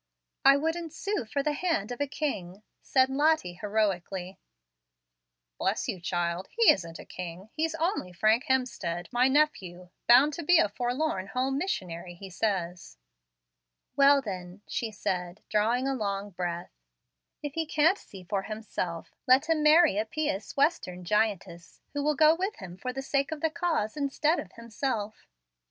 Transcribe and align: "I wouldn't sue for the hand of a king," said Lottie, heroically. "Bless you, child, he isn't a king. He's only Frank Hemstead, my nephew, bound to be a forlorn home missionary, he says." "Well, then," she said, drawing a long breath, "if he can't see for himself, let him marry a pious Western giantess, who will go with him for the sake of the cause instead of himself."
"I 0.43 0.57
wouldn't 0.57 0.93
sue 0.93 1.25
for 1.25 1.43
the 1.43 1.53
hand 1.53 1.91
of 1.91 2.01
a 2.01 2.07
king," 2.07 2.63
said 2.81 3.07
Lottie, 3.07 3.59
heroically. 3.61 4.39
"Bless 5.59 5.87
you, 5.87 5.99
child, 5.99 6.47
he 6.49 6.71
isn't 6.71 6.97
a 6.97 7.05
king. 7.05 7.49
He's 7.53 7.75
only 7.75 8.11
Frank 8.11 8.45
Hemstead, 8.45 9.09
my 9.11 9.27
nephew, 9.27 9.91
bound 10.07 10.33
to 10.33 10.43
be 10.43 10.57
a 10.57 10.69
forlorn 10.69 11.27
home 11.27 11.59
missionary, 11.59 12.15
he 12.15 12.31
says." 12.31 12.97
"Well, 13.95 14.23
then," 14.23 14.63
she 14.67 14.89
said, 14.89 15.43
drawing 15.49 15.87
a 15.87 15.93
long 15.93 16.31
breath, 16.31 16.71
"if 17.43 17.53
he 17.53 17.67
can't 17.67 17.99
see 17.99 18.23
for 18.23 18.41
himself, 18.41 19.13
let 19.27 19.47
him 19.49 19.61
marry 19.61 19.99
a 19.99 20.05
pious 20.05 20.57
Western 20.57 21.05
giantess, 21.05 21.79
who 21.93 22.01
will 22.01 22.15
go 22.15 22.33
with 22.33 22.55
him 22.55 22.75
for 22.75 22.91
the 22.91 23.03
sake 23.03 23.31
of 23.31 23.41
the 23.41 23.51
cause 23.51 23.95
instead 23.95 24.39
of 24.39 24.53
himself." 24.53 25.27